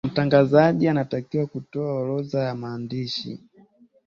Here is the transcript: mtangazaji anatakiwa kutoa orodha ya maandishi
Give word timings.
mtangazaji 0.07 0.87
anatakiwa 0.87 1.47
kutoa 1.47 1.93
orodha 1.93 2.39
ya 2.39 2.55
maandishi 2.55 3.39